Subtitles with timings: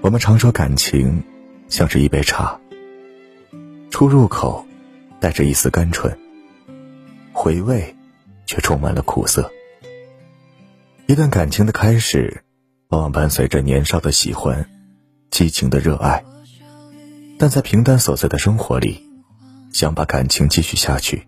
[0.00, 1.22] 我们常说感情
[1.68, 2.60] 像是一杯茶，
[3.90, 4.66] 出入口
[5.20, 6.16] 带着一丝甘醇，
[7.32, 7.94] 回味
[8.46, 9.50] 却充满了苦涩。
[11.06, 12.42] 一段感情的开始，
[12.88, 14.68] 往往伴随着年少的喜欢、
[15.30, 16.22] 激情的热爱，
[17.38, 19.02] 但在平淡琐碎的生活里，
[19.72, 21.26] 想把感情继续下去，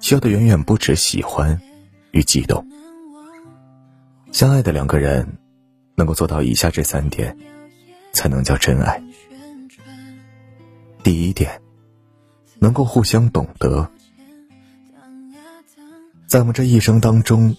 [0.00, 1.60] 需要的远远不止喜欢
[2.12, 2.66] 与激动。
[4.32, 5.38] 相爱的两个人，
[5.94, 7.36] 能够做到以下这三点，
[8.12, 9.02] 才能叫真爱。
[11.02, 11.60] 第一点，
[12.58, 13.90] 能够互相懂得。
[16.26, 17.56] 在我们这一生当中，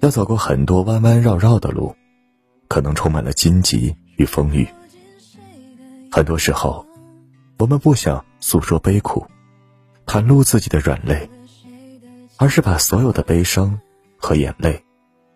[0.00, 1.94] 要走过很多弯弯绕绕的路，
[2.68, 4.68] 可能充满了荆棘与风雨。
[6.10, 6.84] 很多时候，
[7.58, 9.26] 我们不想诉说悲苦，
[10.04, 11.30] 袒露自己的软肋，
[12.36, 13.78] 而是把所有的悲伤
[14.18, 14.84] 和眼泪。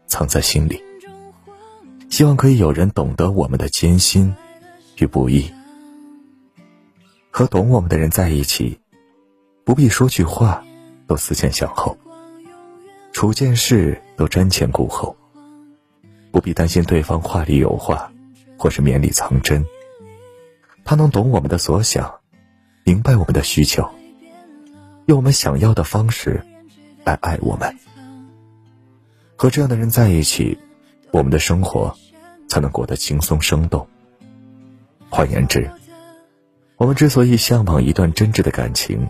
[0.06, 0.82] 藏在心里，
[2.08, 4.34] 希望可以有人懂得我们的艰辛
[4.98, 5.50] 与不易。
[7.30, 8.78] 和懂我们的人在一起，
[9.64, 10.64] 不必说句话
[11.06, 11.98] 都思前想后，
[13.12, 15.14] 处件事都瞻前顾后，
[16.30, 18.10] 不必担心对方话里有话，
[18.56, 19.64] 或是绵里藏针。
[20.84, 22.20] 他能懂我们的所想，
[22.84, 23.86] 明白我们的需求，
[25.06, 26.42] 用我们想要的方式
[27.04, 27.76] 来爱我们。
[29.36, 30.58] 和这样的人在一起，
[31.10, 31.96] 我们的生活
[32.48, 33.86] 才能过得轻松生动。
[35.10, 35.70] 换言之，
[36.76, 39.08] 我们之所以向往一段真挚的感情，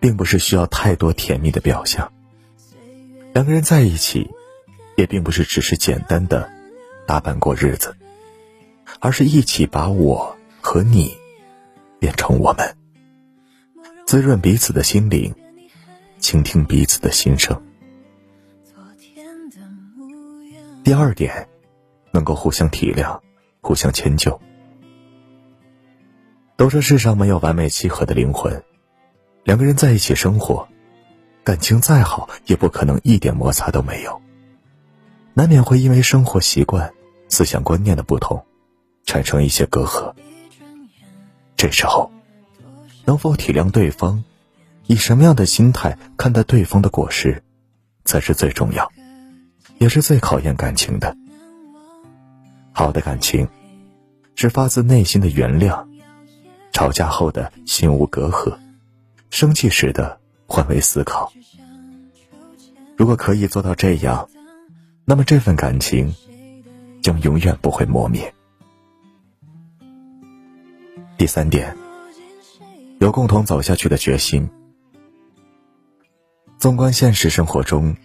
[0.00, 2.10] 并不是需要太多甜蜜的表象。
[3.32, 4.30] 两个人在一起，
[4.96, 6.50] 也并不是只是简单的
[7.06, 7.94] 搭伴过日子，
[8.98, 11.16] 而是一起把我和你
[11.98, 12.76] 变成我们，
[14.06, 15.34] 滋润彼此的心灵，
[16.18, 17.62] 倾听彼此的心声。
[20.90, 21.48] 第二点，
[22.10, 23.20] 能够互相体谅，
[23.60, 24.40] 互相迁就。
[26.56, 28.64] 都说世上没有完美契合的灵魂，
[29.44, 30.66] 两个人在一起生活，
[31.44, 34.20] 感情再好，也不可能一点摩擦都没有。
[35.32, 36.92] 难免会因为生活习惯、
[37.28, 38.44] 思想观念的不同，
[39.04, 40.12] 产生一些隔阂。
[41.56, 42.10] 这时候，
[43.04, 44.24] 能否体谅对方，
[44.88, 47.44] 以什么样的心态看待对方的过失，
[48.04, 48.90] 才是最重要。
[49.80, 51.16] 也是最考验感情的。
[52.70, 53.48] 好的感情，
[54.34, 55.86] 是发自内心的原谅，
[56.70, 58.58] 吵架后的心无隔阂，
[59.30, 61.32] 生气时的换位思考。
[62.94, 64.28] 如果可以做到这样，
[65.06, 66.14] 那么这份感情
[67.02, 68.34] 将永远不会磨灭。
[71.16, 71.74] 第三点，
[72.98, 74.50] 有共同走下去的决心。
[76.58, 77.96] 纵观现实生活中。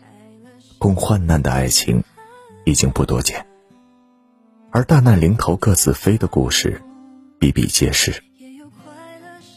[0.86, 2.04] 共患难的爱情，
[2.64, 3.44] 已经不多见。
[4.70, 6.80] 而大难临头各自飞的故事，
[7.40, 8.22] 比比皆是。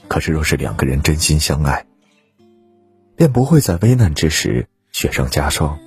[0.08, 1.84] 可是，若是两个人真心相爱，
[3.14, 5.78] 便不会在危难之时雪上加霜，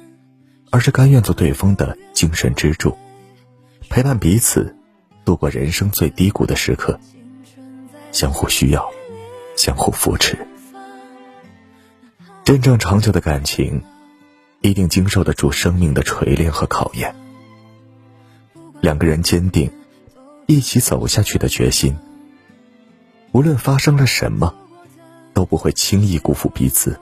[0.69, 2.95] 而是甘愿做对方的精神支柱，
[3.89, 4.75] 陪伴彼此
[5.25, 6.99] 度过人生最低谷的时刻，
[8.11, 8.87] 相互需要，
[9.57, 10.37] 相互扶持。
[12.43, 13.81] 真正长久的感情。
[14.61, 17.13] 一定经受得住生命的锤炼和考验。
[18.79, 19.71] 两个人坚定
[20.45, 21.97] 一起走下去的决心，
[23.31, 24.53] 无论发生了什么，
[25.33, 26.99] 都不会轻易辜负彼此。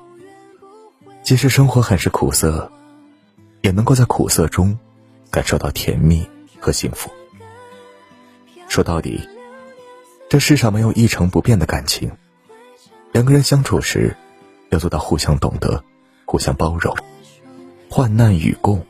[1.24, 2.72] 即使生活很是苦涩，
[3.62, 4.78] 也能够在苦涩中
[5.30, 6.28] 感受到甜蜜
[6.59, 7.09] 和幸福。
[8.68, 9.28] 说到底，
[10.30, 12.12] 这世上没有一成不变的感情。
[13.12, 14.16] 两个人相处时，
[14.70, 15.84] 要做到互相懂得，
[16.26, 16.96] 互相包容。
[17.90, 18.86] 患难与共，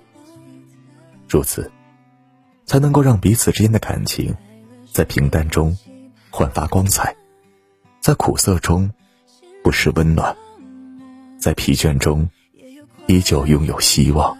[1.29, 1.71] 如此，
[2.65, 4.35] 才能够让彼此之间的感情，
[4.91, 5.75] 在平淡中
[6.29, 7.15] 焕发光彩，
[8.01, 8.91] 在苦涩中
[9.63, 10.35] 不失温暖，
[11.39, 12.29] 在疲倦中
[13.07, 14.37] 依旧拥有希望。